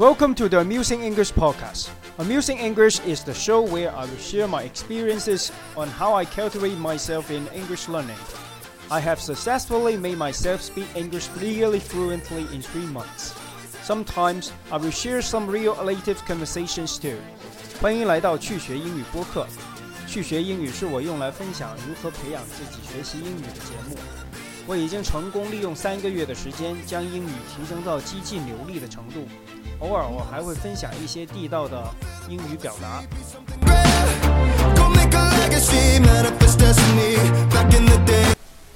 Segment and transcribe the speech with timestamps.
[0.00, 1.90] Welcome to the Amusing English Podcast.
[2.18, 6.78] Amusing English is the show where I will share my experiences on how I cultivate
[6.78, 8.18] myself in English learning.
[8.90, 13.34] I have successfully made myself speak English really fluently in three months.
[13.82, 17.18] Sometimes I will share some real relative conversations too.
[17.80, 19.46] 欢迎来到去学英语播客。
[20.06, 23.96] 去学英语是我用来分享如何培养自己学习英语的节目。
[24.71, 29.27] 我已经成功利用三个月的时间将英语提升到激进流利的程度。
[29.79, 31.83] 偶尔我还会分享一些地道的
[32.29, 33.03] 英语表达。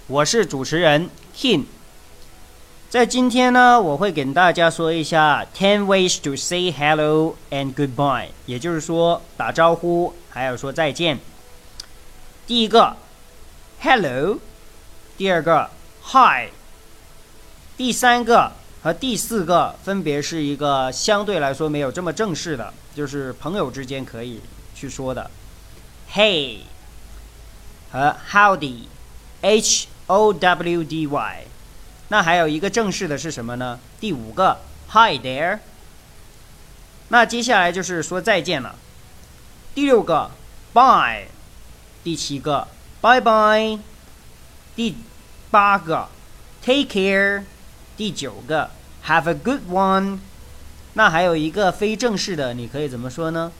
[0.08, 1.63] 我是主持人 Kin。
[2.89, 11.20] 在今天呢，我会给大家说一下 ten ways to say hello and goodbye，也就是说打招呼还有说再见。
[12.45, 12.98] 第一个
[13.80, 14.39] ，hello；
[15.17, 15.70] 第二个
[16.12, 16.50] ，hi；
[17.77, 24.42] 第三个和第四个分别是一个相对来说没有这么正式的，就是朋友之间可以
[24.76, 25.30] 去说的
[26.14, 26.59] ，hey
[27.92, 31.45] 和 howdy，h o w d y。
[32.09, 33.80] 那还有一个正式的是什么呢？
[34.00, 35.59] 第五个，Hi there。
[37.09, 38.76] 那接下来就是说再见了。
[39.73, 40.30] 第六个
[40.73, 41.28] ，Bye。
[42.03, 42.67] 第七个
[43.02, 43.80] ，Bye bye。
[44.76, 44.95] 第
[45.50, 46.09] 八个，
[46.64, 47.45] Take care。
[47.97, 48.70] 第九个，
[49.06, 50.19] Have a good one。
[50.95, 53.53] 那还有一个非正式的，你可以怎么说呢？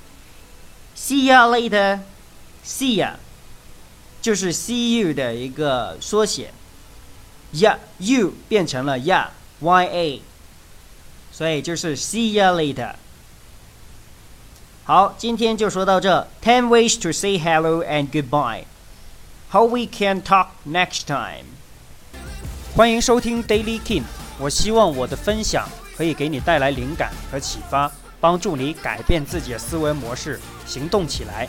[0.96, 3.14] See ya later。See ya，
[4.20, 6.52] 就是 See you 的一个缩写。
[7.52, 9.28] Yeah, you 变成了 Yeah,
[9.60, 10.22] Y A，
[11.32, 12.94] 所以就是 See you later。
[14.84, 16.28] 好，今天就说到这。
[16.42, 18.64] Ten ways to say hello and goodbye.
[19.50, 21.46] How we can talk next time.
[22.75, 24.03] 欢迎收听 Daily King。
[24.37, 31.47] 我希望我的分享可以给你带来灵感和启发，帮助你改变自己的思维模式，行动起来。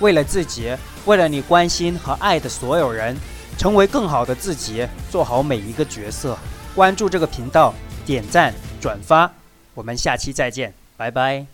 [0.00, 3.16] 为了自己，为了你关心和爱的所有人。
[3.56, 6.36] 成为更好的自己，做好每一个角色。
[6.74, 7.72] 关注这个频道，
[8.04, 9.30] 点赞转发，
[9.74, 11.53] 我们下期再见，拜拜。